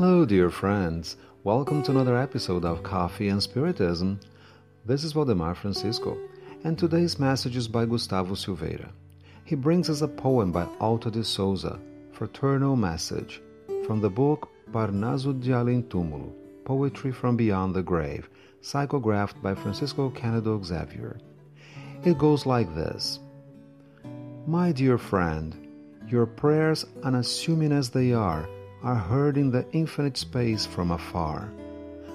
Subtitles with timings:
[0.00, 1.18] Hello, dear friends.
[1.44, 4.18] Welcome to another episode of Coffee and Spiritism.
[4.86, 6.16] This is Valdemar Francisco,
[6.64, 8.88] and today's message is by Gustavo Silveira.
[9.44, 11.78] He brings us a poem by Auta de Souza,
[12.12, 13.42] Fraternal Message,
[13.86, 16.32] from the book Parnaso de Além
[16.64, 18.30] Poetry from Beyond the Grave,
[18.62, 21.18] psychographed by Francisco Cândido Xavier.
[22.06, 23.18] It goes like this
[24.46, 25.54] My dear friend,
[26.08, 28.48] your prayers, unassuming as they are,
[28.82, 31.50] are heard in the infinite space from afar.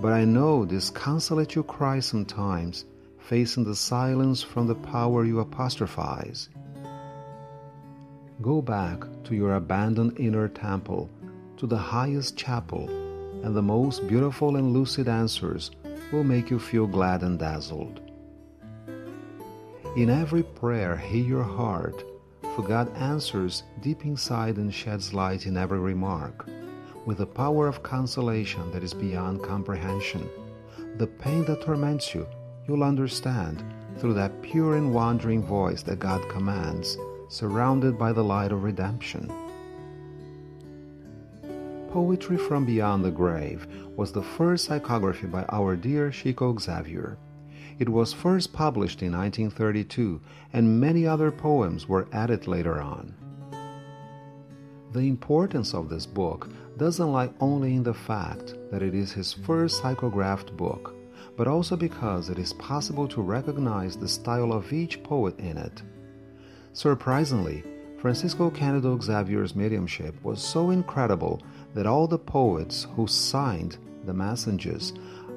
[0.00, 2.84] But I know disconsolate you cry sometimes,
[3.18, 6.48] facing the silence from the power you apostrophize.
[8.42, 11.10] Go back to your abandoned inner temple,
[11.56, 12.88] to the highest chapel,
[13.42, 15.70] and the most beautiful and lucid answers
[16.12, 18.00] will make you feel glad and dazzled.
[19.96, 22.04] In every prayer, hear your heart
[22.54, 26.48] for God answers deep inside and sheds light in every remark,
[27.04, 30.28] with a power of consolation that is beyond comprehension.
[30.98, 32.26] The pain that torments you,
[32.66, 33.62] you'll understand
[33.98, 36.96] through that pure and wandering voice that God commands,
[37.28, 39.30] surrounded by the light of redemption.
[41.92, 47.16] Poetry from Beyond the Grave was the first psychography by our dear Chico Xavier.
[47.78, 50.20] It was first published in 1932,
[50.52, 53.14] and many other poems were added later on.
[54.92, 59.34] The importance of this book doesn't lie only in the fact that it is his
[59.34, 60.94] first psychographed book,
[61.36, 65.82] but also because it is possible to recognize the style of each poet in it.
[66.72, 67.62] Surprisingly,
[67.98, 71.42] Francisco Cândido Xavier's mediumship was so incredible
[71.74, 74.94] that all the poets who signed the messages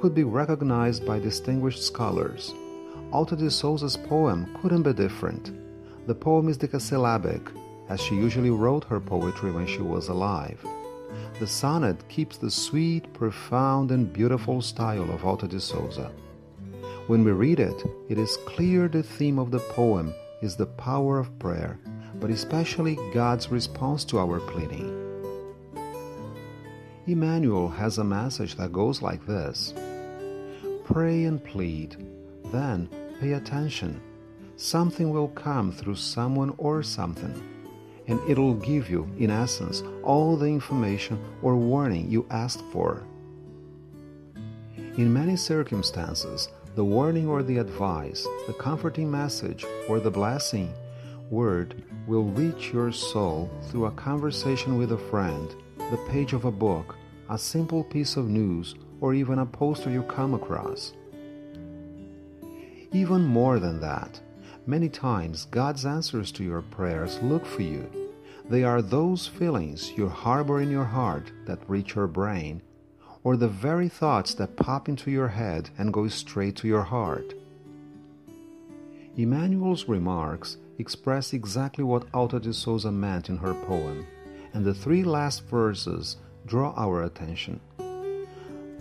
[0.00, 2.54] could be recognized by distinguished scholars.
[3.12, 5.52] Auta de Souza's poem couldn't be different.
[6.06, 7.52] The poem is decasyllabic,
[7.90, 10.64] as she usually wrote her poetry when she was alive.
[11.38, 16.10] The sonnet keeps the sweet, profound, and beautiful style of Auta de Souza.
[17.06, 21.18] When we read it, it is clear the theme of the poem is the power
[21.18, 21.78] of prayer,
[22.20, 24.96] but especially God's response to our pleading.
[27.06, 29.74] Emmanuel has a message that goes like this
[30.92, 32.04] Pray and plead,
[32.46, 32.88] then
[33.20, 34.00] pay attention.
[34.56, 37.32] Something will come through someone or something,
[38.08, 43.04] and it'll give you, in essence, all the information or warning you asked for.
[44.96, 50.74] In many circumstances, the warning or the advice, the comforting message or the blessing
[51.30, 56.50] word will reach your soul through a conversation with a friend, the page of a
[56.50, 56.96] book,
[57.28, 60.92] a simple piece of news, or even a poster you come across.
[62.92, 64.20] Even more than that,
[64.66, 67.88] many times God's answers to your prayers look for you.
[68.48, 72.62] They are those feelings you harbor in your heart that reach your brain,
[73.22, 77.34] or the very thoughts that pop into your head and go straight to your heart.
[79.16, 84.06] Emmanuel's remarks express exactly what Auta de Souza meant in her poem,
[84.52, 87.60] and the three last verses draw our attention.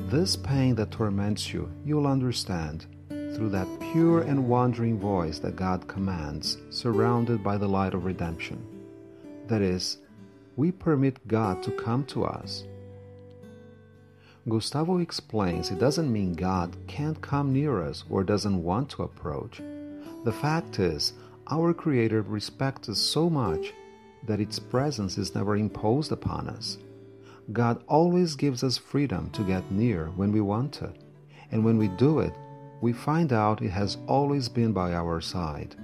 [0.08, 5.88] This pain that torments you, you'll understand through that pure and wandering voice that God
[5.88, 8.66] commands, surrounded by the light of redemption.
[9.48, 9.98] That is,
[10.56, 12.64] we permit God to come to us.
[14.48, 19.62] Gustavo explains it doesn't mean God can't come near us or doesn't want to approach.
[20.26, 21.14] The fact is,
[21.52, 23.74] our Creator respects us so much
[24.26, 26.78] that its presence is never imposed upon us.
[27.52, 30.94] God always gives us freedom to get near when we want to,
[31.52, 32.34] and when we do it,
[32.82, 35.76] we find out it has always been by our side.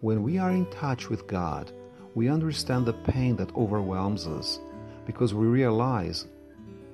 [0.00, 1.72] When we are in touch with God,
[2.14, 4.60] we understand the pain that overwhelms us
[5.06, 6.26] because we realize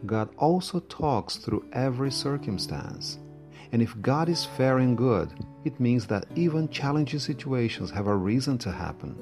[0.07, 3.19] God also talks through every circumstance.
[3.73, 5.33] And if God is fair and good,
[5.65, 9.17] it means that even challenging situations have a reason to happen.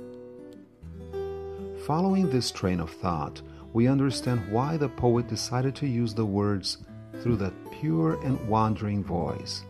[1.86, 3.42] Following this train of thought,
[3.74, 6.78] we understand why the poet decided to use the words
[7.20, 9.64] through that pure and wandering voice.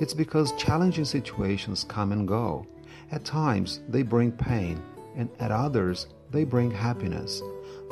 [0.00, 2.64] It's because challenging situations come and go.
[3.10, 4.80] At times, they bring pain,
[5.16, 7.42] and at others, they bring happiness.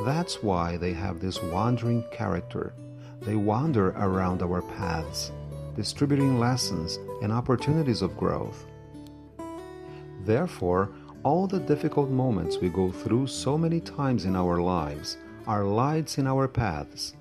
[0.05, 2.73] That's why they have this wandering character.
[3.23, 5.33] They wander around our paths,
[5.75, 8.65] distributing lessons and opportunities of growth.
[10.25, 10.91] Therefore,
[11.25, 15.17] all the difficult moments we go through so many times in our lives
[15.49, 17.15] are lights in our paths.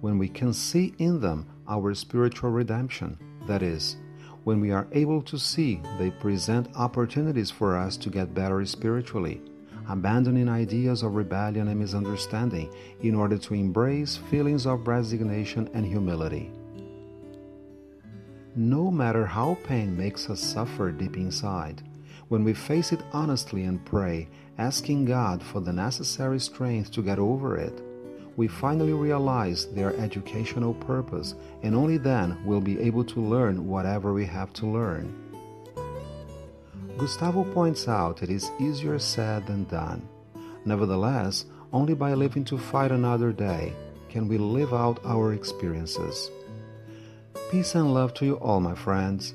[0.00, 3.96] When we can see in them our spiritual redemption, that is,
[4.42, 9.40] when we are able to see they present opportunities for us to get better spiritually,
[9.88, 16.50] abandoning ideas of rebellion and misunderstanding in order to embrace feelings of resignation and humility.
[18.56, 21.84] No matter how pain makes us suffer deep inside,
[22.30, 27.18] when we face it honestly and pray, asking God for the necessary strength to get
[27.18, 27.82] over it,
[28.36, 31.34] we finally realize their educational purpose,
[31.64, 35.12] and only then we'll be able to learn whatever we have to learn.
[36.98, 40.08] Gustavo points out it is easier said than done.
[40.64, 43.72] Nevertheless, only by living to fight another day
[44.08, 46.30] can we live out our experiences.
[47.50, 49.34] Peace and love to you all, my friends,